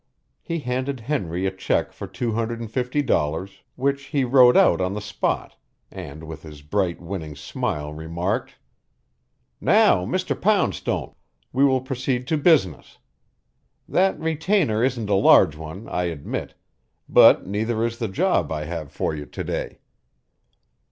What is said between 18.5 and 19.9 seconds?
I have for you to day.